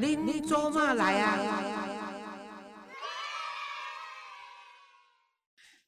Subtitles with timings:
[0.00, 1.36] 恁做嘛来啊？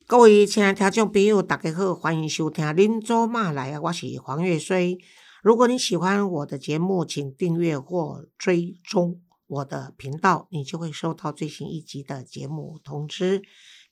[0.09, 4.98] 各位亲爱听众朋友，大家好，欢迎收听《恁做嘛来啊》，我是黄月水。
[5.45, 13.41] 如果你喜欢我的节目，请订阅或追踪我的频道，你就会收到最新一集的节目通知。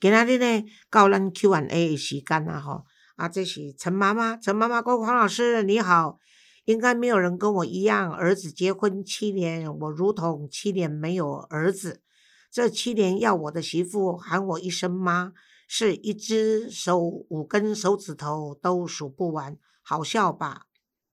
[0.00, 6.18] 今仔日呢，到咱 Q&A 的时间啦，吼啊，这是陈妈妈，陈妈妈各位黄老师你好。
[6.68, 12.02] 应该没有人跟我一样，儿子结婚七年，我如同七年没有儿子。
[12.50, 15.32] 这七年要我的媳妇喊我一声妈，
[15.66, 20.66] 是一只手五根手指头都数不完，好笑吧？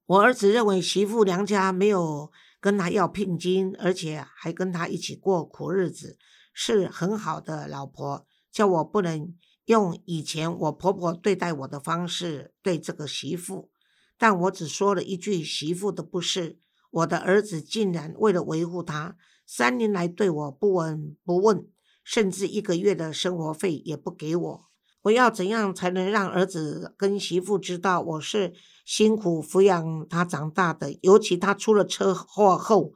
[0.08, 6.18] 我儿子认为媳妇娘家没有跟他要聘金，而且还跟他一起过苦日子，
[6.54, 9.34] 是很好的老婆，叫我不能
[9.68, 13.70] 用以前我婆婆对待我的方式对这个媳妇。
[14.18, 16.60] 但我只说了一句媳妇的不是，
[16.91, 21.68] 我的儿子竟然为了维护他，三年来对我不闻不问，
[22.04, 24.66] 甚至一个月的生活费也不给我。
[25.04, 30.98] 我要怎样才能让儿子跟媳妇知道我是辛苦抚养他长大的？
[31.02, 32.93] 尤其他出了车祸后，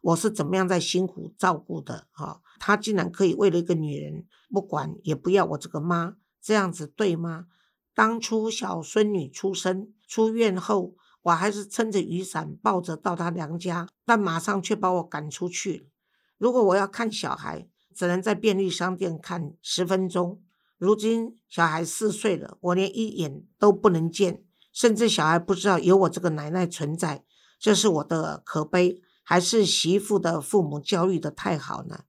[0.00, 2.06] 我是怎么样在辛苦照顾的？
[2.12, 7.46] 哈，他竟然可以为了一个女人不管也不要我这个妈，这样子对吗？
[7.94, 15.88] 当初小孙女出生出院后，我还是撑着雨伞抱着到她娘家，但马上却把我赶出去。
[16.36, 20.42] 如果我要看小孩，只能在便利商店看十分钟。
[20.78, 27.24] 如今小孩四岁了，我连一眼都不能见，甚至小孩不知道有我这个奶奶存在。
[27.60, 32.00] 这是我的可悲，还是媳妇的父母教育的太好呢？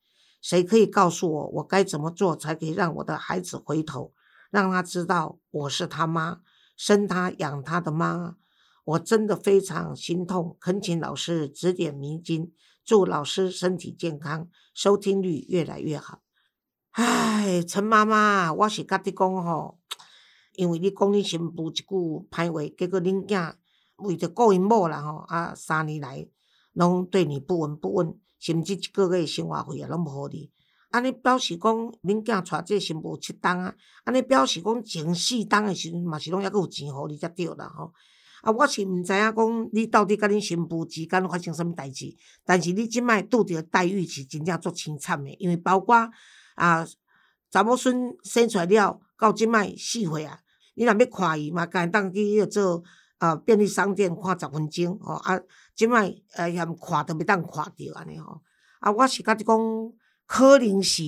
[0.42, 4.12] 谁可以告诉我，我该怎么做才可以让我的孩子回头？
[4.50, 6.40] 让他知道我是他妈，
[6.84, 8.38] 生他养他的妈，
[8.84, 12.52] 我真的非常心痛，恳请老师指点迷津，
[12.84, 16.24] 祝老师身体健康，收听率越来越好。
[16.94, 19.78] 唉，陈妈妈，我是甲你讲吼，
[20.54, 23.54] 因为你讲你新妇一句歹话，结果恁囝
[23.98, 26.28] 为着顾因某啦吼，啊三年来
[26.74, 30.52] 拢对你不闻不问，甚至一个月生活费也拢无互你。
[30.92, 33.74] 安尼表示讲，恁囝带这新妇七档啊！
[34.04, 37.94] 安尼表示讲，前四档的时阵嘛是拢抑阁有钱互你才对啦吼。
[38.42, 42.14] 啊，我是毋知影讲，你到底甲恁新妇之间发生啥物代志？
[42.44, 45.96] 但是你即摆拄着待遇是真正足凄惨的，因为包括
[46.56, 46.86] 啊，
[47.50, 50.40] 查某孙生出来了，到即摆四岁啊，
[50.76, 52.84] 你若要看伊嘛，家当去迄做
[53.20, 55.14] 啊便利商店看十分钟吼。
[55.14, 55.40] 啊，
[55.74, 58.42] 即摆呃嫌看都袂当看着安尼吼。
[58.82, 59.58] 啊，我是甲你讲。
[60.32, 61.04] 可能是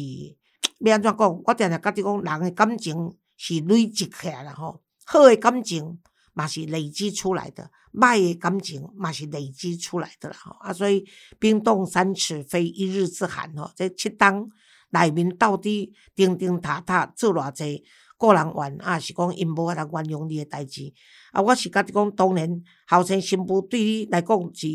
[0.83, 1.41] 要安怎讲？
[1.45, 4.81] 我定定甲你讲，人诶感情是累积起来啦吼。
[5.05, 5.97] 好诶感情
[6.33, 10.51] 嘛是累积出来的，歹诶感情嘛是累积出来的啦吼。
[10.59, 11.05] 啊，所以
[11.39, 13.71] 冰冻三尺非一日之寒吼。
[13.77, 14.45] 这七档
[14.89, 17.81] 内面到底钉钉塔塔做偌济
[18.17, 20.93] 个人怨，啊是讲因无法通原谅你诶代志。
[21.31, 24.67] 啊，我是甲你讲，当然后生新妇对你来讲是。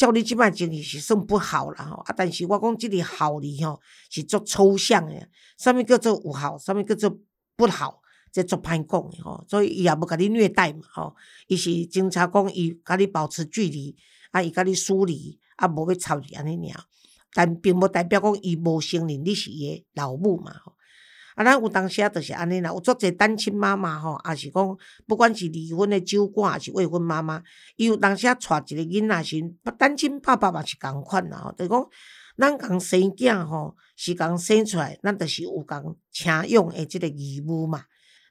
[0.00, 2.14] 照你即摆情绪是算不好啦吼，啊！
[2.16, 3.78] 但是我讲即个好哩吼，
[4.08, 5.28] 是足抽象诶。
[5.58, 7.18] 啥物叫做有效，啥物叫做
[7.54, 8.00] 不好，
[8.32, 9.44] 这足歹讲诶吼。
[9.46, 11.14] 所以伊也无甲你虐待嘛吼，
[11.48, 13.94] 伊是警察讲伊甲你保持距离，
[14.30, 16.82] 啊，伊甲你疏离，啊，无要吵你安尼尔。
[17.34, 20.72] 但并无代表讲伊无承认你是伊诶老母嘛吼。
[21.40, 22.70] 啊，咱有当时啊，就是安尼啦。
[22.70, 27.42] 有足侪单亲妈妈吼，也是讲，不管是离婚的酒馆，还是未婚妈妈，
[27.76, 31.54] 伊有当时啊，带一个囡仔时，单亲爸爸嘛是共款啦吼。
[31.56, 31.86] 就是讲，
[32.36, 37.84] 咱共生囝吼，是共生出来，咱就是有共请养的即个义务嘛。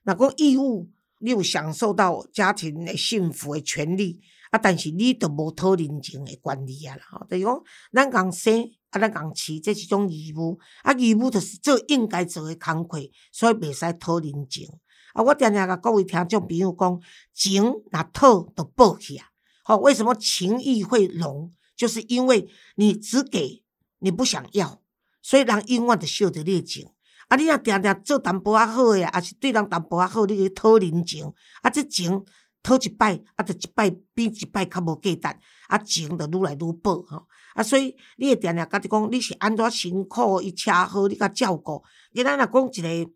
[0.04, 0.88] 若讲义务，
[1.18, 7.26] 你有享受到家庭的幸福的权利，啊，但是你都无讨人情的权利啊啦吼。
[7.30, 7.62] 就是讲，
[7.94, 8.72] 咱共生。
[8.92, 10.58] 啊，咱共饲，这是一种义务。
[10.82, 12.98] 啊，义务就是做应该做诶工课，
[13.32, 14.68] 所以袂使讨人情。
[15.14, 17.00] 啊，我定定甲各位听众朋友讲，
[17.32, 19.28] 情若讨都报去啊。
[19.64, 21.52] 吼，为什么情义会浓？
[21.76, 23.64] 就是因为你只给，
[24.00, 24.82] 你不想要，
[25.22, 26.90] 所以人永远就受着你情。
[27.28, 31.32] 啊，你若定定做淡薄仔好诶，啊，是对人淡薄仔好，你去讨人情。
[31.62, 32.26] 啊，这情
[32.62, 35.40] 讨一摆，啊，就一摆比一摆较无价值。
[35.68, 37.28] 啊，情就愈来愈薄吼。
[37.54, 41.84] 啊，所以你会定定甲己讲，你是安怎辛苦，伊车好，你甲照顾。
[42.14, 43.12] 今仔若讲一个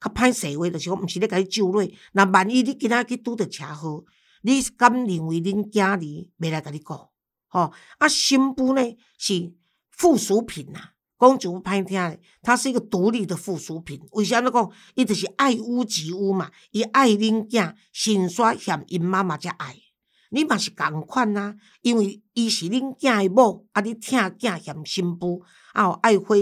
[0.00, 1.96] 较歹势话，就是讲，毋是咧甲你咒累。
[2.12, 4.04] 若万一你今仔去拄着车好，
[4.42, 5.96] 你敢认为恁囝儿
[6.38, 6.94] 袂来甲你顾？
[7.48, 8.82] 吼，啊，新妇呢
[9.18, 9.54] 是
[9.90, 14.00] 附属品呐，讲句歹听诶，它是一个独立的附属品。
[14.12, 14.70] 为啥物讲？
[14.94, 19.76] 伊就是爱屋及乌嘛，伊爱恁囝，先刷嫌因妈妈才爱。
[20.30, 25.42] 你嘛是共款啊，因为伊是恁囝诶某，啊，你疼囝嫌新妇，
[25.72, 26.34] 啊，有爱花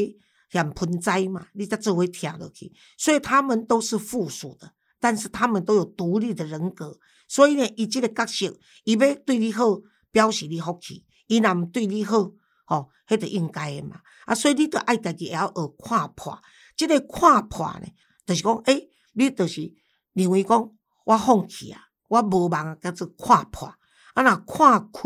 [0.50, 2.73] 嫌盆栽嘛，你才做伙疼落去。
[2.97, 6.99] 所以他们都是附属的，但是他们都有独立的人格。
[7.29, 9.81] 所以呢，伊即个角色，伊要对你好，
[10.11, 12.32] 表示你福气；伊若毋对你好，
[12.64, 14.00] 吼，迄著应该诶嘛。
[14.26, 16.40] 啊，所以你着爱家己会晓学看破。
[16.76, 17.87] 即个看破呢，
[18.26, 19.72] 就是讲，诶，你著是
[20.12, 20.70] 认为讲，
[21.05, 21.81] 我放弃啊。
[22.08, 23.66] 我无望叫做看破，
[24.14, 25.00] 啊，若看开，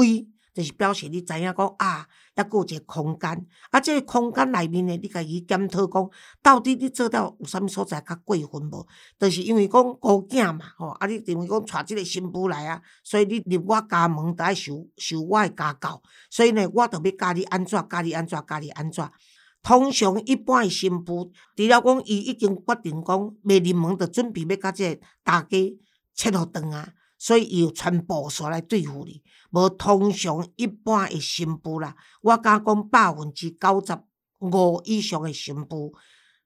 [0.58, 6.10] 就是表示你知影讲啊，抑有一个空间，啊，即个空间内面呢，你家己检讨讲，
[6.42, 8.84] 到底你做到有啥物所在较过分无？
[9.20, 19.08] 就是因为讲孤囝嘛，吼，啊，你认为讲带即个新妇来啊，所以你入我家门，着爱受受我诶家教，所以呢，我着要教你安怎，教你安怎，教你安怎。
[19.62, 25.78] 通常一般诶新妇，除了讲伊已经决定讲袂入门，着准备要甲即个大家。
[26.18, 29.22] 切互断啊，所以伊有传部数来对付你。
[29.50, 33.98] 无通常一般诶新妇啦，我敢讲百分之九十
[34.40, 35.92] 五以上诶新妇，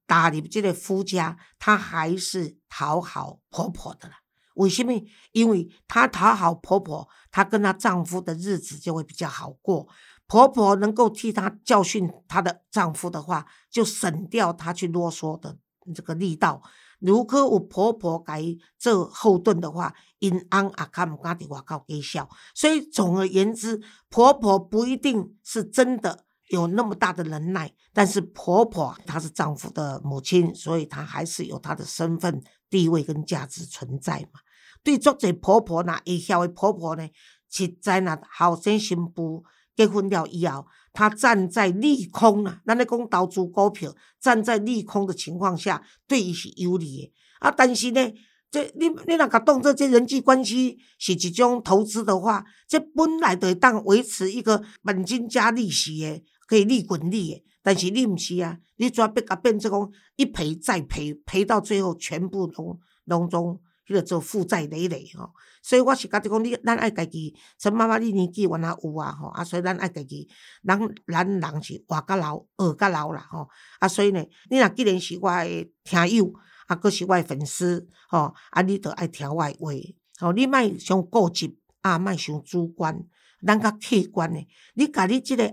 [0.07, 4.17] 踏入即个夫家，她还是讨好婆婆的啦。
[4.55, 4.93] 为什么？
[5.33, 9.89] 因为她讨好婆婆，她跟她丈夫的日子就会比较好过。
[10.27, 15.59] 婆婆能够替她教训她的丈夫的话，就省掉她去啰嗦的
[15.95, 16.63] 这个力道。
[17.03, 22.29] 如果有婆婆伊做后盾的话，因翁也较毋敢伫外口计笑。
[22.55, 32.41] 所以总而言之，婆婆不一定是真的有那么大的能耐，但是婆婆她是丈夫的母亲，所以她还是有她的身份
[32.71, 34.41] 地位跟价值存在嘛。
[34.85, 37.09] 对作者婆婆呐，会晓的婆婆呢，
[37.51, 39.45] 实在呐后生新妇
[39.75, 40.67] 结婚了以后。
[40.93, 47.51] 他站在利空啊，咱咧讲投资股票，站在利空的情况下，对伊是有利的啊。
[47.51, 48.13] 但是呢，
[48.51, 57.45] 这你你若甲当做这人际关系是一种投资的话，这本来就当维持一个本金加利息的，可以利滚利的。
[57.63, 63.61] 但是你毋是啊，你怎要甲变做讲一赔再赔，赔到最后全部拢拢中。
[63.85, 65.29] 迄个做负债累累吼，
[65.63, 70.29] 所以我是甲你讲，你咱爱家己，陈妈妈你年纪原来有啊吼，啊，所以咱爱家己，
[70.67, 73.49] 咱咱人是活较老，学较老啦吼，
[73.79, 76.33] 啊，所以呢，你若既然是我诶听友，
[76.67, 79.71] 啊，佫是我诶粉丝吼，啊，你着爱听我诶话，
[80.19, 83.05] 吼，你莫伤固执，啊，莫伤主观，
[83.47, 85.53] 咱较客观诶，你甲你即个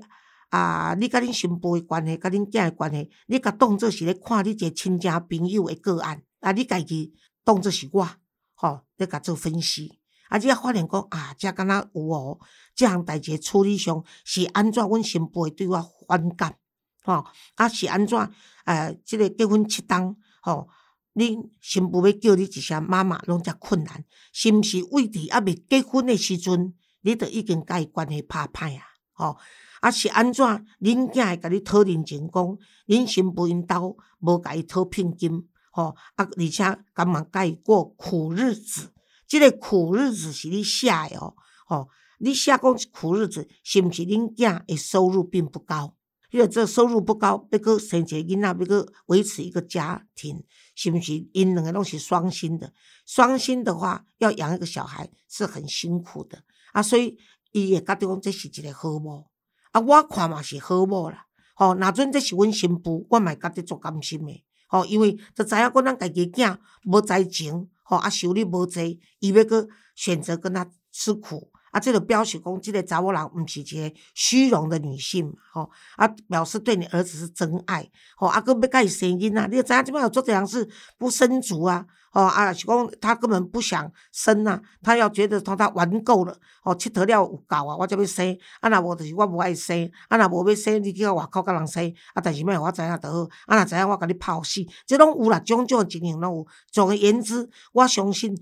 [0.49, 7.13] 啊，你甲恁新妇诶关系，甲恁囝诶关系，你甲当做是咧看你一个亲戚朋友诶个案，啊，你家己。
[7.45, 8.07] 当作是我，
[8.53, 9.98] 吼，咧甲做分析，
[10.29, 12.39] 啊，只发现讲啊，这敢若有哦，
[12.73, 14.81] 这项代志处理上是安怎？
[14.87, 16.55] 阮新妇会对我反感，
[17.03, 18.17] 吼，啊是安怎？
[18.65, 20.69] 呃，即个结婚七当，吼，
[21.15, 24.77] 恁新妇要叫你一声妈妈，拢遮困难，是毋是？
[24.91, 28.83] 为伫还未结婚诶时阵，你着已经甲伊关系拍歹啊，
[29.13, 29.37] 吼，
[29.81, 30.45] 啊是安怎？
[30.79, 35.47] 恁囝会甲你讨人情讲，恁新妇因兜无甲伊讨聘金。
[35.71, 36.25] 吼啊！
[36.25, 36.63] 而且
[36.95, 38.91] 敢嘛甲伊过苦日子，
[39.29, 41.35] 即个苦日子是你写诶哦。
[41.65, 41.87] 吼，
[42.17, 42.61] 你写讲
[42.91, 45.95] 苦日子，是毋是恁囝诶收入并不高？
[46.31, 50.43] 因为这收入不高，要搁生一个囡仔，要搁维持一个家庭，
[50.75, 51.27] 是毋是？
[51.33, 52.73] 因两个拢是双薪的，
[53.05, 56.43] 双薪的话，要养一个小孩是很辛苦的
[56.73, 56.83] 啊。
[56.83, 57.17] 所以
[57.51, 59.25] 伊会觉得讲这是一个好某
[59.71, 59.79] 啊。
[59.79, 61.25] 我看嘛是好某啦。
[61.55, 64.43] 吼，若准这是阮新妇，我嘛会觉得足甘心诶。
[64.67, 81.85] 吼，因为就知影讲咱家己囝无才情，吼啊收入无济，伊要阁选择跟他吃苦，啊，这个表示讲，即个查某人毋是一个虚荣的女性，吼啊，表示对你儿子是真爱，吼啊，搁要甲伊生囡仔，你知影即摆有做这样事不生足啊。
[82.11, 88.35] 哦啊，是讲他根本不想生啊，他要觉得他他玩够了，哦，佚佗了有够啊，我才要生。
[88.61, 91.87] 啊，若无就是我无爱生，啊，若无要生，你去到外口甲人生。
[92.15, 93.29] 啊，但是要我知影就好。
[93.45, 96.47] 啊，若知影我甲你泡死，即拢有啦，种种情形拢有。
[96.71, 98.35] 总而言之，我相信，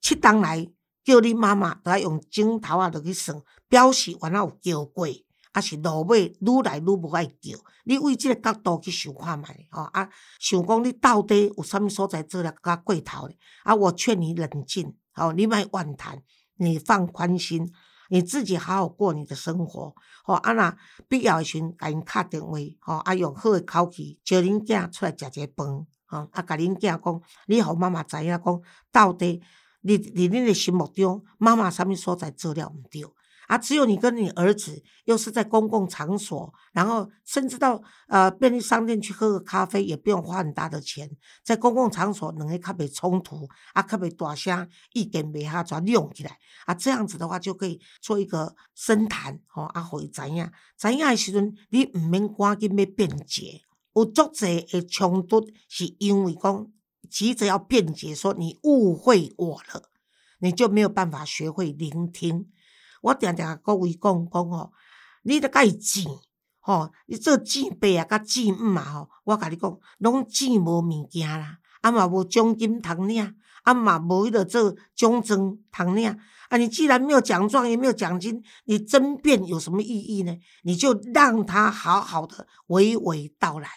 [0.00, 0.64] 七当来
[1.04, 5.06] 叫你妈妈，都要用枕头啊，落去算，表示原来有叫过。
[5.52, 13.38] 啊，是落尾愈来愈无爱叫，你为即个角度去想看觅，吼啊，想讲你到底有啥物所在做了较过头咧？
[13.62, 16.20] 啊，我劝你冷静，吼，你莫妄谈，
[16.56, 17.72] 你放宽心，
[18.08, 19.94] 你自己好好过你的生活，
[20.24, 29.40] 吼啊若必要诶时阵，甲因敲电话，吼啊用好诶口气招恁囝出来食一个饭，吼啊甲恁囝讲，你互妈妈知影讲，到底
[29.86, 33.04] 你你恁诶心目中，妈妈啥物所在做了毋对？
[33.46, 41.10] 啊，只有你跟你儿子，又是在公共场所，然后甚至到呃便利商店去喝个咖啡，也不用花很大的钱，
[41.42, 53.60] 在公共场所两个较袂冲突，啊，较袂大声，意见袂下全用起来，啊，这样子的话就可以做一个深谈，吼，啊，互伊知影，知影的时阵，你毋免赶紧要辩解，
[53.94, 56.66] 有足侪的冲突是因为讲
[57.04, 59.82] 急着要辩解，说你误会我了，
[60.40, 62.46] 你就没有办法学会聆听。
[63.02, 64.72] 我定定各位讲讲哦，
[65.22, 66.04] 你甲伊钱
[66.60, 76.18] 吼，你做钱爸啊，甲钱母啊吼，我甲你讲，拢钱无物件啦，啊嘛无奖金通领，啊嘛无迄个做奖状通领。
[76.50, 80.38] 啊，你既然没有奖状，也没有奖金，你争辩有什么意义呢？
[80.62, 83.68] 你就让他好好的娓娓道来，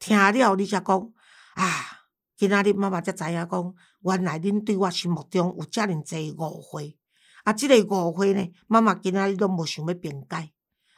[0.00, 1.12] 听了你才讲
[1.54, 1.99] 啊，
[2.40, 6.96] 今仔日妈妈才知影讲，原来恁对我心目中有遮尔济误会。
[7.44, 10.50] 啊，即个误会呢，妈妈今仔日拢无想要辩解，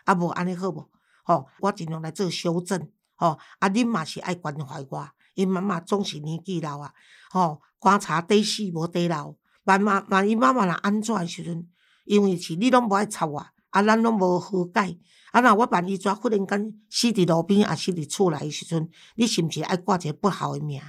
[0.04, 0.88] 啊，无安尼好无？
[1.24, 6.94] 吼，我尽量来做修正，吼，啊，恁嘛是爱关怀我，因妈妈总是年纪老啊，
[7.32, 9.34] 吼，观察底死无底老，
[9.64, 11.68] 万万万一妈妈若安怎诶时阵，
[12.04, 14.96] 因为是你拢无爱插我，啊，咱拢无和解，
[15.32, 20.80] 啊，若我万一怎忽然间死伫路边，啊，死伫厝内诶时阵，你是毋是爱挂一个不好诶名？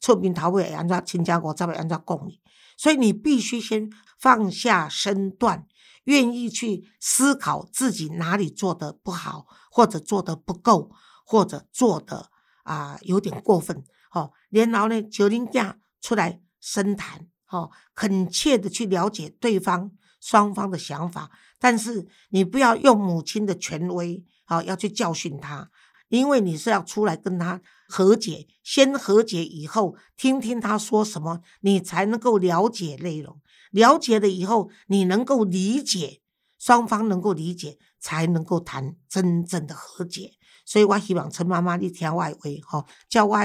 [0.00, 2.40] 出面头尾会安怎亲家五十会安怎讲你？
[2.76, 5.66] 所以你必须先放下身段，
[6.04, 10.90] 愿意去思考自己哪里做的不好，或者做的不够，
[11.26, 12.30] 或者做的
[12.62, 13.84] 啊有点过分。
[14.08, 25.70] 好，然后呢，九零家出来深谈，好，恳切的去了解对方双方的想法，但是你不要用母亲的权威，好，要去教训他。
[26.10, 33.40] 因为你是要出来跟他和解，先和解以后，听听他说什么，你才能够了解内容。
[33.70, 36.20] 了解了以后，你能够理解，
[36.58, 40.32] 双方能够理解，才能够谈真正的和解。
[40.66, 42.30] 所以我希望陈妈妈你听我话，
[42.66, 43.36] 吼，叫我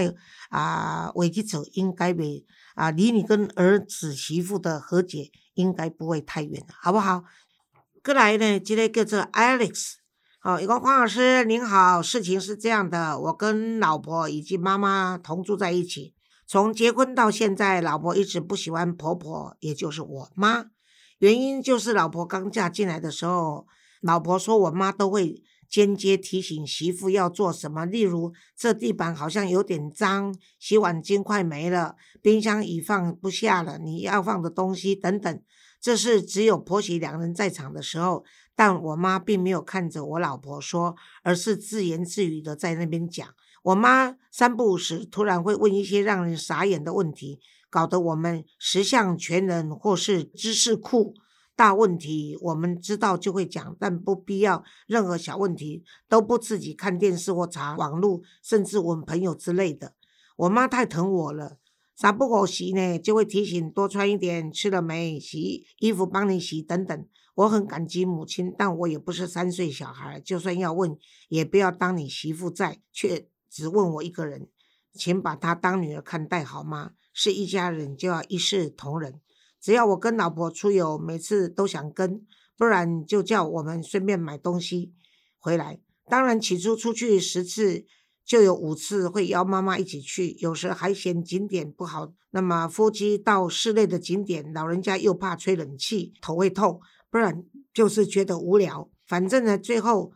[0.50, 2.46] 啊，为去走，应该比
[2.76, 7.24] 啊，离你跟儿子媳妇的和解应该不会太远好不好？
[8.04, 9.94] 过来呢，这个叫做 Alex。
[10.46, 16.14] 哦，一个黄老师您好，事情是这样的，我跟老婆以及妈妈同住在一起，
[16.46, 20.66] 从结婚到现在，老婆一直不喜欢婆婆，也就是我妈，
[21.18, 23.66] 原因就是老婆刚嫁进来的时候，
[24.02, 35.42] 老婆说我妈都会间接提醒媳妇要做什么，例如这地板好像有点脏，洗碗巾快没了，冰箱已放不下了，你要放的东西等等，
[35.82, 38.24] 这是只有婆媳两人在场的时候。
[38.56, 43.28] 但我妈并没有看着我老婆说，而是自言自语的在那边讲。
[43.64, 51.16] 我妈三不五时突然会问一些让人傻眼的问题，搞得我们十项全能或是知识库
[51.56, 59.94] 大问题，我们知道就会讲，但不必要任何小问题都不自己看电视或查网络，甚至问朋友之类的。
[60.36, 61.58] 我妈太疼我了，
[61.96, 67.06] 三不五时呢就会提醒多穿一点，吃了没，洗衣服帮你洗等等。
[67.36, 74.48] 我很感激母亲，但我也不是三岁小孩，就算要问，也不要当你媳妇在，却只问我一个人，
[74.94, 76.92] 请把她当女儿看待好吗？
[77.14, 79.20] 是一家人就要一视同仁，
[79.60, 82.26] 只要我跟老婆出游，每次都想跟，
[82.58, 84.94] 不然就叫我们顺便买东西
[85.38, 85.80] 回来。
[86.08, 87.86] 当然，起初出去十次，
[88.24, 92.14] 就有五次会邀妈妈一起去，有时还嫌景点不好。
[92.32, 96.80] 那么夫妻到室内的景点，老人家又怕吹冷气，头会痛。
[97.16, 100.12] 不然就是觉得无聊，反正呢，最后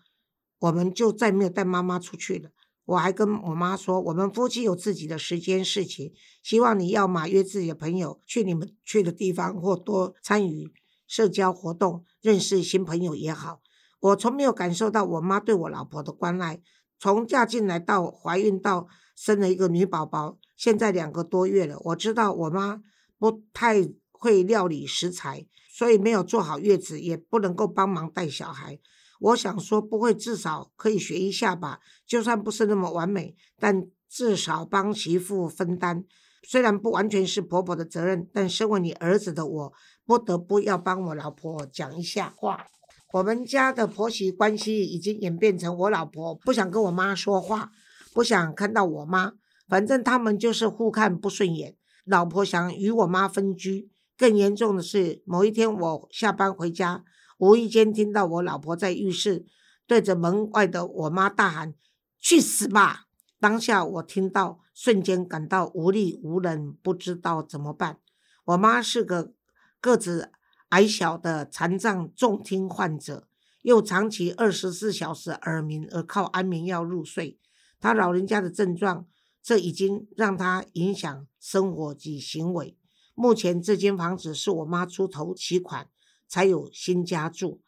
[0.59, 2.49] 我们就再没有带妈妈出去了。
[2.83, 6.11] 我还跟我妈说，我们夫妻有自己的时间事情，
[6.43, 10.73] 希望你要嘛约自己的朋友去你们去的地方，或多参与
[11.07, 13.61] 社交活动，认识新朋友也好。
[14.01, 16.61] 我从没有感受到我妈对我老婆的关爱，
[16.99, 21.79] 从嫁进来到怀孕到生了一个女宝宝，现在两个多月了。
[21.79, 22.81] 我知道我妈
[23.17, 25.47] 不太会料理食材。
[25.79, 28.77] 所以没有做好月子，也不能够帮忙带小孩。
[29.21, 31.79] 我想说，不会至少可以学一下吧？
[32.05, 36.03] 就算不是那么完美，但至少帮媳妇分担。
[36.43, 39.73] 虽然不完全是婆婆的责任，但身为你儿子的我，
[40.05, 42.65] 不得不要帮我老婆讲一下话。
[43.13, 47.71] 我们家的婆媳关系已经演变成我老婆不想跟我妈说话，
[48.13, 49.31] 不想看到我妈，
[49.69, 51.77] 反正他们就是互看不顺眼。
[52.03, 53.89] 老婆想与我妈分居。
[54.19, 57.05] 更严重的是，某一天我下班回家，
[57.37, 59.45] 无意间听到我老婆在浴室
[59.87, 61.73] 对着门外的我妈大喊
[62.19, 63.05] ：“去死吧！”
[63.39, 67.99] 当下我听到，瞬间感到无力无能，不知道怎么办。
[68.43, 69.31] 我妈是个
[69.79, 70.33] 个子
[70.67, 73.29] 矮小的残障重听患者，
[73.61, 77.39] 又长期二十四小时耳鸣而靠安眠药入睡。
[77.79, 79.07] 他老人家的症状，
[79.41, 82.75] 这已经让他影响生活及行为。
[83.19, 85.89] 目前这间房子是我妈出头期款
[86.25, 87.59] 才有新家住，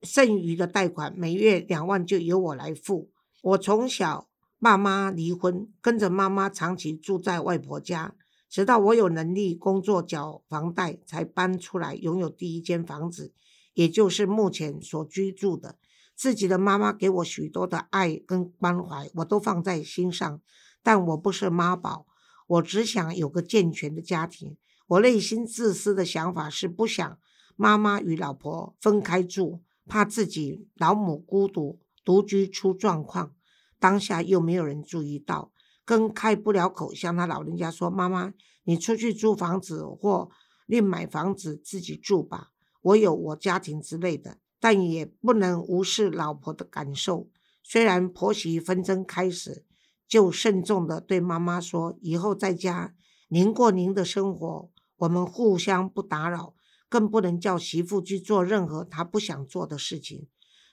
[0.00, 3.10] 剩余的贷款每月两万就由我来付。
[3.42, 8.14] 我从小爸妈离婚，跟着妈妈长期住在外婆家，
[8.48, 13.34] 直到我有能力工作缴房贷，才搬出来拥有第一间房子，
[13.74, 15.76] 也就是目前所居住的。
[16.16, 20.40] 自己的妈妈给我许多的爱跟关怀，我都放在心上，
[20.82, 22.06] 但我不是妈宝，
[22.46, 24.56] 我只想有个健全的家庭。
[24.86, 27.18] 我内心自私的想法是不想
[27.56, 33.34] 妈妈与老婆分开住，怕自己老母孤独独居出状况。
[33.78, 35.52] 当下又没有人注意到，
[35.84, 40.30] 更开不了口向他老人家说：“妈妈，你出去租房子或
[40.66, 42.50] 另买房子自己住吧，
[42.82, 47.28] 我有我家庭之类的。”但也不能无视老婆的感受。
[47.62, 49.62] 虽然婆媳纷争开始，
[50.08, 52.94] 就慎重的对妈妈说：“以后在家
[53.28, 54.70] 您过您的生活。”
[55.04, 56.54] 我们互相不打扰，
[56.88, 60.28] 更不能叫媳妇去做任何她不想做的事情。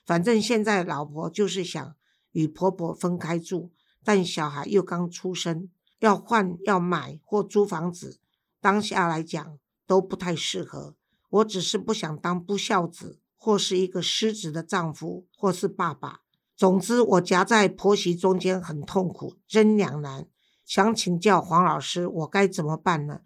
[0.06, 1.94] 反正现在老婆就是想
[2.32, 3.72] 与婆婆分开住，
[4.02, 8.20] 但小孩又刚出生，要换、要买或租房子，
[8.60, 10.96] 当下来讲都不太适合。
[11.28, 16.20] 我只是不想当不孝子，或是一个失职的丈夫，或是爸爸。
[16.56, 20.26] 总之，我夹在婆媳中间很痛苦，真两难。
[20.64, 23.20] 想请教黄老师，我该怎么办呢？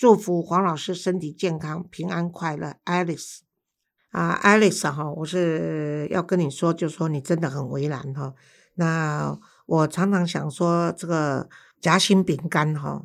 [0.00, 3.40] 祝福黄老师身体健康、平安快乐，Alex
[4.12, 8.32] 啊，Alex 哈，我是要跟你说，就说你真的很为难哈。
[8.76, 11.50] 那我常常想说，这个
[11.82, 13.02] 夹心饼干哈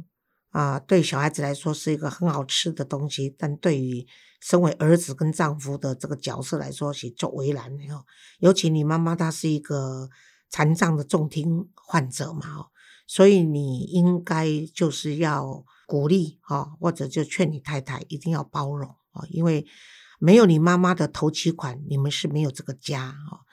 [0.52, 4.08] 啊，对小孩子来说是一个很好吃的东西，但对于
[4.40, 8.06] 身为儿子跟丈夫的这个角色来说，是做为难哈。
[8.40, 10.10] 尤其你妈妈她是一个
[10.50, 12.70] 残障的重听患者嘛哈，
[13.06, 15.66] 所以你应该就是要。
[15.86, 19.66] 鼓励哈，或者就劝你太太一定要包容啊，因为
[20.20, 23.46] 没有你妈妈的头期款，你们是没有这个家啊。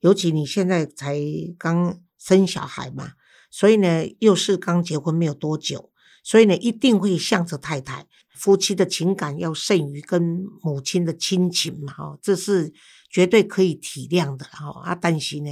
[0.00, 1.18] 尤其你现在才
[1.58, 3.12] 刚生小孩嘛，
[3.50, 5.90] 所以呢，又是刚结婚没有多久，
[6.22, 12.72] 所以呢，一定会向着太太，夫妻的情感要胜于跟母亲的亲情嘛，哈，这是
[13.10, 14.80] 绝对可以体谅的哈。
[14.82, 15.50] 啊，但是呢，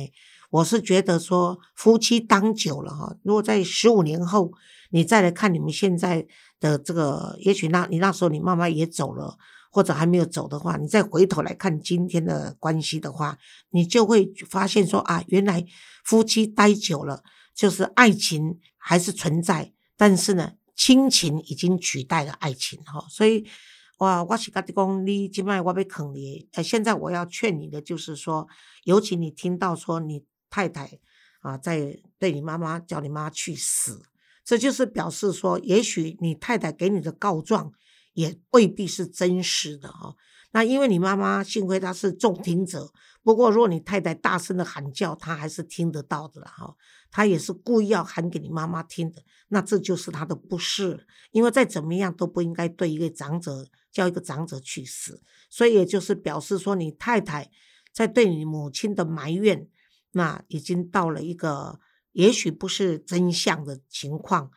[0.50, 4.52] 我是觉得说夫妻当久了哈，如果在十五年后。
[4.90, 6.26] 你再来看你们现在
[6.58, 9.36] 的这个，也许那你那时候你妈妈也走了，
[9.70, 13.36] 或者还没有走的话，你再回头来看今天的关系的话，
[13.68, 15.62] 你就会发现说啊，原来
[16.06, 17.22] 夫妻待久了，
[17.54, 23.04] 就是爱情还是存在，但是呢，亲情已经取代了爱情哈。
[23.10, 23.46] 所以，
[23.98, 28.48] 哇，我是跟你讲，你今麦我被坑你，呃，现在我要劝你的就是说，
[28.84, 30.98] 尤其你听到说你太太
[31.40, 34.02] 啊，在对你妈妈叫你妈去死。
[34.44, 37.72] 这就是表示说，也许你太太给你的告状
[38.14, 40.14] 也未必是真实的哈。
[40.52, 42.90] 那因为你妈妈幸亏她是重听者，
[43.22, 46.74] 不过如果你太太大声的喊叫，她还是听得到的哈。
[47.10, 51.06] 她也是故意要喊给你妈妈听的，那这就是她的不是。
[51.30, 57.50] 因为再怎么样都不应该对一个长者叫一个长者去死，所以也就是表示说，你太太
[57.92, 59.68] 在对你母亲的埋怨，
[60.12, 61.80] 那已经到了一个。
[62.12, 64.50] 也许不是真相的情况，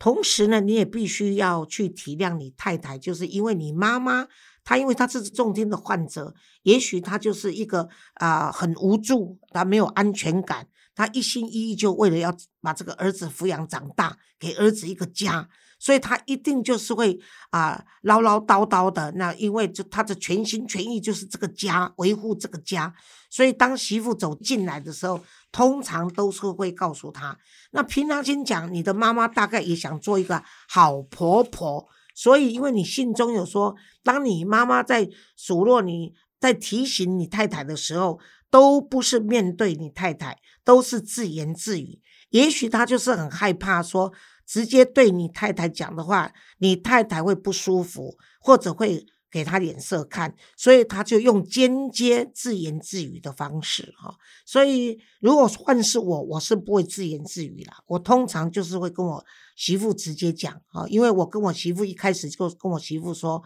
[0.00, 4.26] 同时呢，你也必须要去体谅你太太，就是因为你妈妈，
[4.64, 15.48] 她因为她是重听的患者，也许她就是一个啊很无助，她没有安全感，她一心一意就为了要把这个儿子抚养长大，给儿子一个家。
[15.84, 17.20] 所以他一定就是会
[17.50, 22.94] 啊唠唠叨叨的，那因为就他的全心全意就是这个家，维护这个家。
[23.28, 25.20] 所以当媳妇走进来的时候，
[25.52, 27.36] 通常都是会告诉他。
[27.72, 31.86] 那平常心讲，你的妈妈大概也想做一个好婆婆。
[32.14, 38.18] 所以因为你信中有说，当你妈妈在数落你，在提醒你太太的时候，
[38.48, 42.00] 都不是面对你太太，都是自言自语。
[42.30, 44.14] 也许他就是很害怕说。
[44.46, 54.14] 直接对你太太讲的话，你太太会不舒服，或者会给他脸色看，所以他就用间接自言自语的方式哈。
[54.46, 57.78] 所以如果换是我，我是不会自言自语啦。
[57.86, 59.24] 我通常就是会跟我
[59.56, 63.42] 媳妇直接讲啊，因为我跟我媳妇一开始就跟我媳妇说，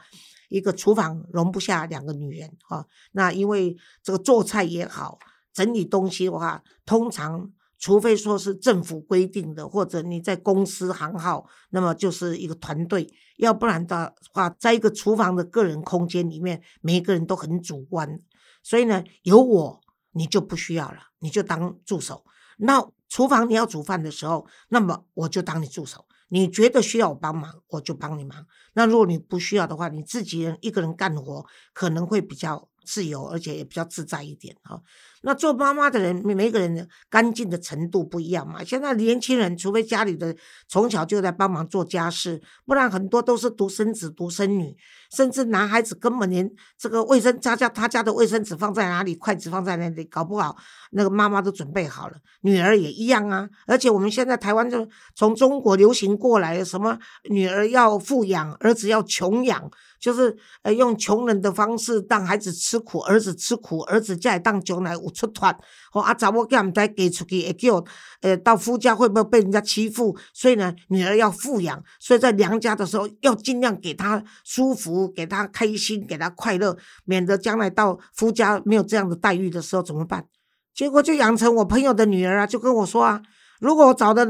[0.48, 2.86] 一个厨房容不下两个女人哈。
[3.12, 5.18] 那因为这个做菜也好，
[5.54, 7.52] 整理东西的话，通常。
[7.78, 18.18] 除非说是政府规定的，或者你在公司行号，那么就是一个团队，要不然的话，在一个厨房的个人空间里面，每一个人都很主观，
[18.62, 19.80] 所以呢，有我
[20.12, 22.24] 你就不需要了，你就当助手。
[22.58, 26.04] 那厨房你要煮饭的时候，那么我就当你助手。
[26.30, 28.44] 你觉得需要我帮忙，我就帮你忙。
[28.74, 32.67] 那如果你不需要的话，你自己人一个人干活可能会比较。
[32.88, 34.80] 自由，而且也比较自在一点哈。
[35.22, 38.64] 那做妈妈的人，每个人的干净的程度不一样嘛。
[38.64, 40.34] 现在年轻人，除非家里的
[40.68, 44.74] 从小就在帮忙做家事，不然很多都是独生子、独生女，
[45.10, 46.48] 甚至男孩子根本连
[46.78, 50.56] 这个卫生，他家他家的卫生纸放在哪里，筷子放在哪里，搞不好
[50.92, 52.16] 那个妈妈都准备好了。
[52.42, 53.48] 女儿也一样啊。
[53.66, 56.96] 而且我们现在台湾就从中国流行过来，什么
[57.28, 59.68] 女儿要富养，儿子要穷养。
[59.98, 65.52] 就是呃用穷人的方式让孩子吃苦，儿子吃苦，儿子再当将来有出团，
[65.92, 67.84] 哦啊查某囝唔知嫁出去会叫
[68.20, 70.16] 呃到夫家会不会被人家欺负？
[70.32, 80.26] 所以呢，女儿要富养，所以在娘家的时候要尽量给她舒服，给她开心，给她快乐，免得将来到夫家没有这样的待遇的时候怎么办？
[80.74, 83.22] 结果就养成我朋友的女儿啊，就跟我说啊，
[83.60, 84.28] 如果我找的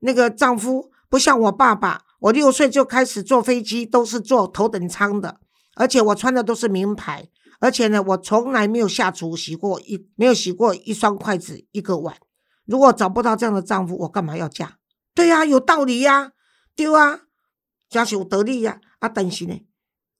[0.00, 2.02] 那个丈夫不像我爸爸。
[2.20, 5.40] 我六岁就开始坐飞机，都是坐头等舱的，
[5.76, 7.28] 而且我穿的都是名牌，
[7.60, 12.16] 而且呢，我从来没有下厨洗过一，没有洗过一双筷子，一个碗。
[12.64, 14.78] 如果找不到这样的丈夫，我干嘛要嫁？
[15.14, 16.32] 对呀，有道理呀，
[16.74, 17.20] 对啊，
[17.88, 18.80] 家是有道理呀。
[18.98, 19.54] 啊，但是呢，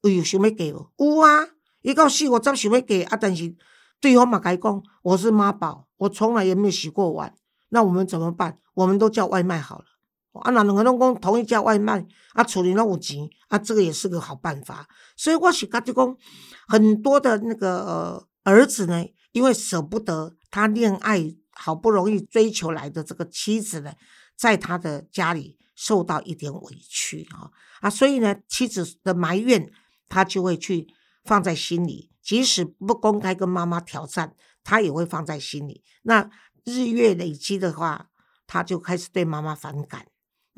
[0.03, 0.65] 哎呦，想要嫁
[0.97, 1.17] 无？
[1.17, 1.49] 有啊，
[1.83, 3.57] 一到死我才想要嫁啊，但是
[4.01, 7.35] 对方嘛，讲我是妈宝，我从来也没有洗过碗，
[7.71, 8.61] 那我们怎么办？
[8.75, 9.85] 我们都叫外卖好了。
[10.33, 14.89] 啊，那两个人讲同一家外卖，啊，处理那有钱，啊，这个也是个好办法。
[15.17, 16.17] 所以我是觉得讲，
[16.69, 23.93] 很多的那个儿子呢，因为舍不得他恋爱好不容易追求来的这个妻子呢，
[24.37, 29.71] 在他的家里受到一点委屈啊啊，所以呢，妻子的埋怨
[30.09, 30.87] 他就会去
[31.25, 35.83] 放在心里，即使不公开跟妈妈挑战，他也会放在心里。
[36.03, 36.31] 那
[36.65, 38.09] 日月累积的话，
[38.47, 40.07] 他就开始对妈妈反感。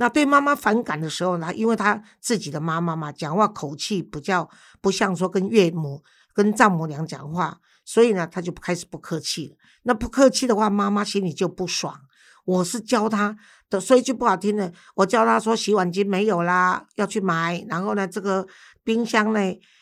[0.01, 1.53] 那对妈妈反感的时候呢？
[1.55, 4.49] 因为他自己的妈妈嘛，讲话口气比较
[4.81, 9.57] 不像说跟岳母、跟丈母娘讲话，所以呢，他就开始不客气了。
[9.83, 12.01] 那不客气的话，妈妈心里就不爽。
[12.47, 13.37] 我是教他
[13.69, 17.63] 的，说一句不好听的，我教他说洗碗机没有啦，要去买。
[17.69, 18.49] 然后呢，这个
[18.83, 19.39] 冰箱呢，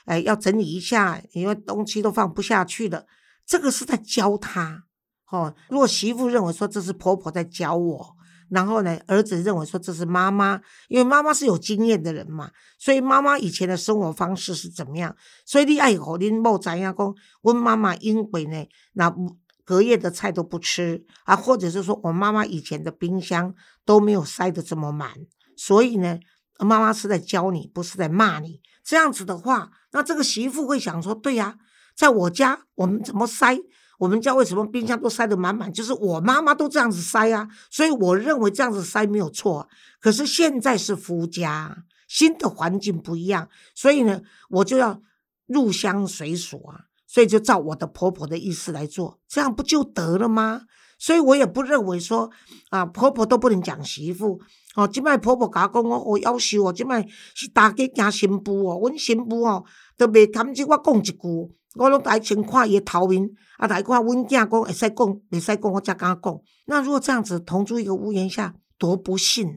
[0.07, 3.07] 哎，要整理一下，因为东西都放不下去了。
[3.47, 4.83] 这个是在教他。
[5.31, 8.18] 哦，如果媳妇认为说这是婆婆在教我。
[8.51, 15.15] 然后呢，儿子认为说这是妈妈，因为妈妈是有经验的人嘛，所以妈妈以前的生活方式是怎么样？
[15.45, 17.15] 所以你爱和恁某怎样讲？
[17.43, 19.15] 问妈妈因为呢，那
[19.65, 25.11] 隔夜的菜都不吃啊，或者是说我妈妈以前的冰箱都没有塞得这么满，
[25.57, 26.19] 所以呢，
[26.59, 28.63] 妈妈是在教你，不是在骂你。
[28.83, 31.59] 这样子的话，那这个媳妇会想说，对呀，
[31.95, 33.59] 在我家我们怎么塞？
[33.99, 35.73] 我们家为什么冰箱都塞得满满？
[35.73, 39.69] 就是我妈妈都这样子塞啊，所以我认为这样子塞没有错。
[40.01, 45.03] 可是现在是夫家，新的环境不一样，所以呢，我就要
[45.47, 50.63] 入乡随俗啊，所以就照我的婆婆的意思来做，这样不就得了吗？
[51.01, 52.31] 所以我也不认为说
[52.71, 54.41] 啊，婆婆都不能讲媳妇
[54.77, 54.87] 哦。
[54.87, 59.65] 今麦婆婆讲讲我，我要求我今麦是大家惊新妇哦，阮新妇哦
[59.97, 61.15] 都未堪只我讲一句。
[61.75, 66.41] 我拢来先看伊头面，啊来看阮囝讲会使讲，袂使讲，我才敢讲。
[66.67, 69.57] 那如果这样子同住一个屋檐下，多不幸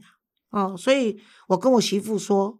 [0.50, 0.76] 啊！
[0.76, 2.58] 所以我跟我媳妇说，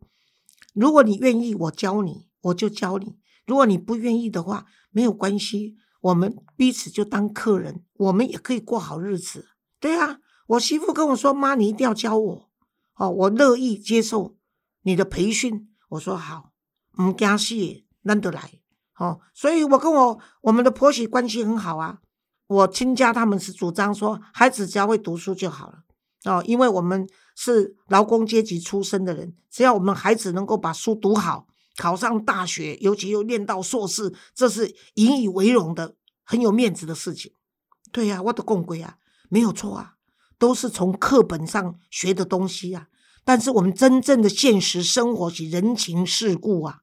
[0.74, 9.48] 如果你愿意，我教你，我就教你；如果你不愿意的话，没有关系，我们彼此就当客人，我们也可以过好日子。
[9.78, 12.48] 对啊，我媳妇跟我说：“妈，你一定要教我。”
[12.96, 14.36] 哦，我乐意接受
[14.82, 15.68] 你的培训。
[15.90, 16.52] 我说好，
[16.98, 17.54] 唔惊死，
[18.04, 18.61] 咱就来。
[19.02, 21.98] 哦，所以我跟我我们的婆媳关系很好啊。
[22.46, 25.82] 我亲家他们是主张说，孩子只要会读书就好了
[26.24, 37.32] 哦，因为我们是劳工阶级出身的人，只要我们孩子能够把书读好，考上大学，尤其又念到硕士，这是引以为荣的，很有面子的事情。
[37.90, 39.94] 对呀，我的共归啊，没有错啊，
[40.38, 42.86] 都是从课本上学的东西啊。
[43.24, 46.82] 但是我们真正的现实生活是人情世故啊，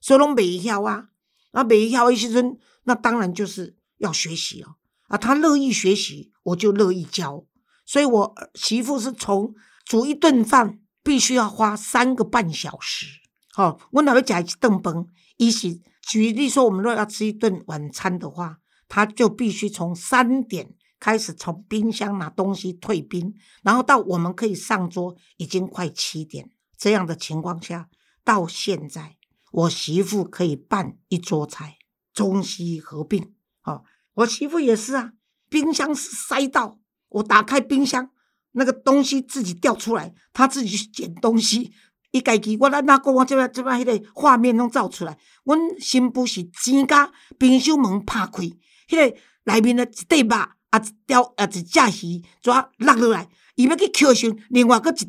[0.00, 1.08] 所以拢未晓啊。
[1.52, 4.76] 那每一条一些人，那当然就是要学习哦。
[5.08, 7.44] 啊，他乐意学习，我就乐意教。
[7.84, 9.52] 所以我媳妇是从
[9.84, 13.06] 煮一顿饭必须要花三个半小时。
[13.52, 15.04] 好，我哪会讲一顿饭？
[15.36, 26.48] 一起举例说，我们若要吃一顿晚餐的话，他就必须从三点开始从冰箱拿东西退冰，然后到我们可以上桌，已经快七点。
[26.78, 27.88] 这样的情况下，
[28.22, 29.16] 到现在
[29.50, 31.78] 我媳妇可以办一桌菜，
[32.12, 33.34] 中西合并。
[33.64, 33.84] 哦，
[34.14, 35.12] 我媳妇也是啊，
[35.48, 38.10] 冰箱是塞到我打开冰箱，
[38.52, 41.72] 那个东西自己掉出来，她自己去捡东西。
[42.12, 45.16] 伊家己，我那那个我即摆即摆迄个画面拢照出来。
[45.44, 48.42] 阮新妇是钱甲冰箱门拍开，
[48.88, 55.06] 迄个内面的一块肉，啊一条啊一只鱼抓落落来，伊要去捡上，另外搁一只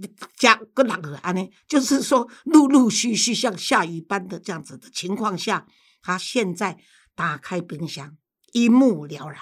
[0.73, 5.65] 搁落落来，安尼就是说陆陆续续像下雨般的这样子的情况下，
[6.01, 6.77] 他现在
[7.15, 8.17] 打开冰箱
[8.53, 9.37] 一目了然，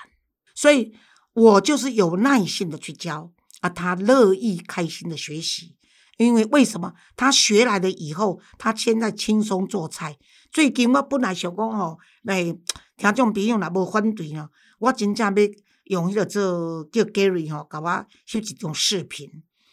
[0.54, 0.94] 所以
[1.34, 5.76] 我就是有耐心的去教啊，他乐意开心的学习。
[6.18, 10.18] 因为为什么他学来了以后，他现在轻松做菜。
[10.52, 12.44] 最近我本来想讲吼，来
[12.98, 15.48] 听众朋友若无反对哦，我真正要
[15.90, 17.90] 用迄个做叫 Gary 吼，甲我
[18.28, 19.30] 翕一种视频。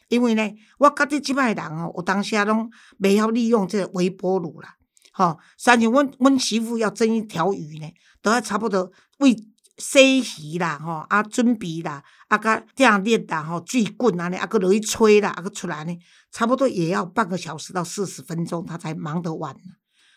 [0.09, 0.42] 因为呢，
[0.79, 4.76] 我觉得即摆人哦，有当时拢袂晓利用这个微波炉啦，
[5.12, 5.38] 吼。
[5.57, 9.37] 像阮阮媳妇要蒸一条鱼呢，都要差不多为。
[9.79, 15.94] 洗鱼啦，吼啊，准备啦，啊，甲订热啦，吼，水滚安尼，啊，搁落去吹啦，啊，搁出来呢，
[16.33, 19.55] 差不多也要半个小时到四十分钟，他才忙得完。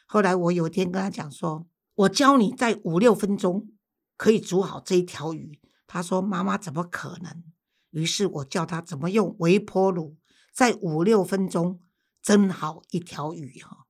[0.06, 3.68] 后来我有一天跟他讲说，我教你在五六分钟
[4.16, 5.60] 可以煮好这一条鱼。
[5.90, 7.44] 他说：“妈妈怎么可能？”
[7.92, 10.16] 于是我教他怎么用微波炉
[10.54, 11.82] 在五六分钟
[12.22, 13.86] 蒸好一条鱼哈，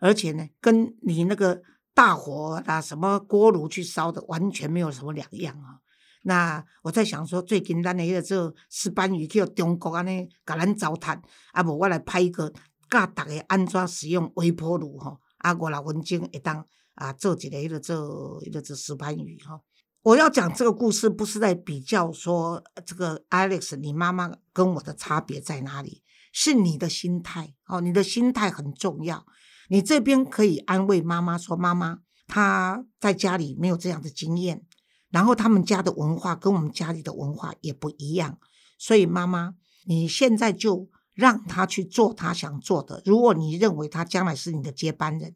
[0.00, 1.62] 而且呢，跟你那个。
[1.96, 5.78] 大火啊，什么锅炉去烧的，完全没有什么两样啊。
[6.24, 11.16] 那我在想说，最近咱的一个做石斑鱼去中国安尼，甲咱糟蹋，
[11.52, 12.52] 啊无我来拍一个，
[12.90, 19.60] 教大家安怎使用微波炉吼，啊五六分钟会当啊做一个迄个做迄个做石斑鱼吼。
[20.04, 29.24] 我要讲这个故事，不是在比较说这个 Alex 你妈妈跟我的差别在哪里，是你的心态哦，你的心态很重要。
[29.70, 34.66] 你这边可以安慰妈妈说：“妈妈，她在家里没有这样的经验，
[35.08, 38.38] 然后他们家的文化跟我们家里的文化也不一样，
[38.76, 39.54] 所以妈妈，
[39.86, 43.00] 你现在就让他去做他想做的。
[43.06, 45.34] 如果你认为他将来是你的接班人，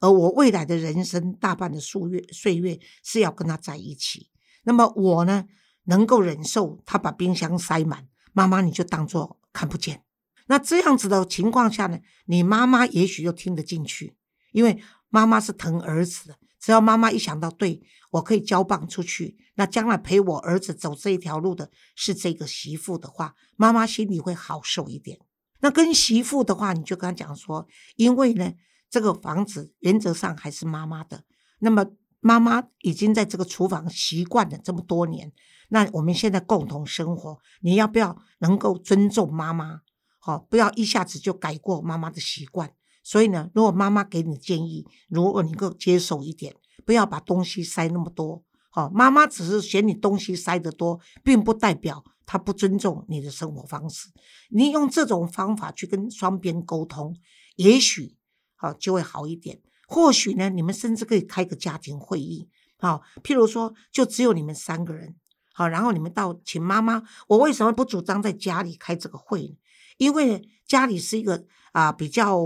[0.00, 4.28] 而我未来的人生大半的岁月岁月是要跟他在一起，
[4.64, 5.44] 那么我呢，
[5.84, 10.02] 能够忍受他把冰箱塞满，妈妈你就当做看不见。”
[10.46, 14.16] 那这样子的情况下呢，你妈妈也许就听得进去，
[14.52, 16.36] 因为妈妈是疼儿子的。
[16.58, 25.18] 只要妈妈一想到，对我可以交棒出去，那将来陪我儿子走这一条路的是这个媳妇的话，妈妈心里会好受一点。
[25.60, 28.52] 那跟媳妇的话，你就跟他讲说，因为呢，
[28.90, 31.24] 这个房子原则上还是妈妈的，
[31.60, 31.86] 那么
[32.20, 35.32] 妈妈已经在这个厨房习惯了这么多年，
[35.68, 39.80] 那我们现在共同生活，你要不要能够尊重妈妈？
[40.18, 42.72] 好，不要一下子就改过妈妈的习惯。
[43.04, 48.42] 所以呢，如果妈妈给你建议，如果你够接受一点，不要把东西塞那么多。
[48.70, 54.08] 好，妈妈只是嫌你东西塞得多，并不代表她不尊重你的生活方式。
[54.50, 57.16] 你用这种方法去跟双边沟通，
[57.56, 58.17] 也许
[58.58, 59.58] 好就会好一点。
[59.86, 62.46] 或许呢，你们甚至可以开个家庭会议。
[62.78, 65.16] 好，譬如说，就只有你们三个人。
[65.54, 69.56] 好，然后你们到请妈妈，我为什么不主张在家里开这个会？
[69.96, 72.38] 因为家里是一个啊比较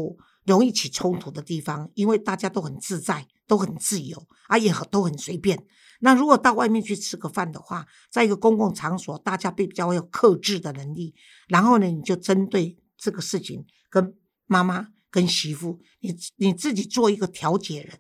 [0.47, 5.63] 容易起冲突的地方，因为大家都很自在，都很自由，啊也很都很随便。
[6.01, 11.15] 那如果到外面去吃个饭的话，在一个公共场所，大家比较有克制的能力。
[11.49, 17.99] 然后呢，你就针对这个事情跟妈妈、跟媳妇，你你自己做一个调解人，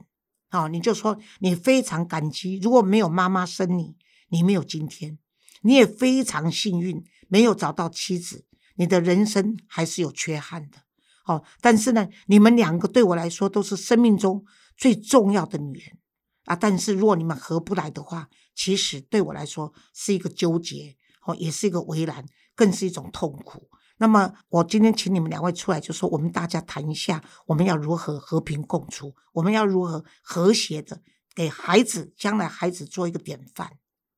[0.48, 3.94] 好，你就说你非常感激，如果没有妈妈生你，
[4.30, 5.18] 你没有今天，
[5.60, 8.46] 你也非常幸运，没有找到妻子。
[8.76, 10.78] 你的人生还是有缺憾的，
[11.26, 14.42] 哦，但是呢，你们两个对我来说都是生命中
[14.78, 15.98] 最重要的女人
[16.46, 16.56] 啊。
[16.56, 20.96] 但是如果你们合不来的话，其实对我来说是一个纠结，
[21.26, 23.68] 哦，也是一个为难，更是一种痛苦。
[23.98, 31.00] 那么我今天请你们两位出来，就说我们大家谈一下，我们要如何和平共处，我们要如何和谐的
[31.34, 33.72] 给孩子将来孩子做一个典范。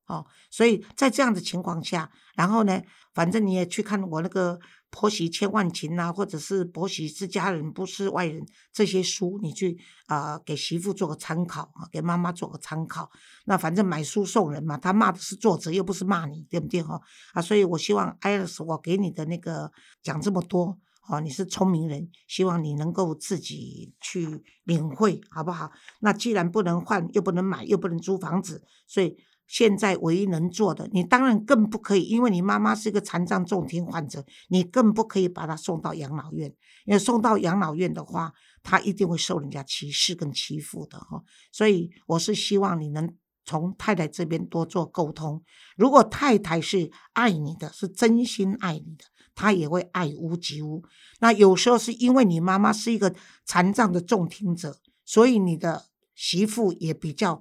[0.07, 2.81] 哦，所以在这样的情况下，然后呢，
[3.13, 4.59] 反正你也去看我那个
[4.97, 9.77] 婆媳千万情啊，或者是婆媳是家人不是外人这些书，你去
[10.07, 13.11] 啊给媳妇做个参考啊，给妈妈做个参考。
[13.43, 17.01] 那反正买书送人嘛，他骂的是作者，又不是骂你，对不对哈？
[17.33, 19.69] 啊，所以我希望艾尔斯，我给你的那个
[20.01, 20.77] 讲这么多，
[21.09, 25.69] 哦，你是聪明人，希望你能够自己去领会，好不好？
[25.99, 29.17] 那既然不能换，又不能买，又不能租房子，所以。
[29.47, 36.51] 现在唯一能做的，你当然更不可以，因为你妈妈是一个残障重听患者，你更不可以把她送到养老院，
[36.85, 41.21] 因为送到养老院的话，她一定会受人家歧视跟欺负的哈。
[41.51, 43.13] 所以我是希望你能
[43.45, 45.43] 从太太这边多做沟通。
[45.77, 49.05] 如果太太是爱你的，是真心爱你的，
[49.35, 50.83] 她也会爱屋及乌。
[51.19, 53.13] 那有时候是因为你妈妈是一个
[53.45, 57.39] 残障的重听者，所以你的媳妇也比较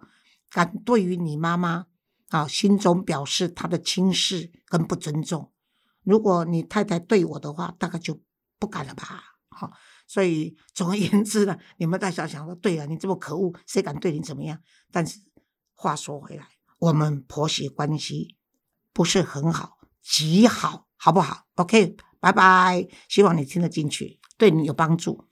[0.50, 1.86] 敢对于你妈妈。
[2.34, 5.52] 啊，心中表示他的轻视跟不尊重。
[6.02, 8.20] 如果你太太对我的话，大概就
[8.58, 9.22] 不敢了吧？
[9.50, 9.70] 好，
[10.08, 14.58] 所以总而言之呢，你们大家想说，对啊，你这么可恶，谁敢对你怎么样？
[14.90, 15.20] 但是
[15.74, 16.44] 话说回来，
[16.80, 18.36] 我们婆媳关系
[18.92, 22.88] 不是很好，极好，好不好？OK，拜拜。
[23.08, 25.24] 希望你听得进去，对你有帮助。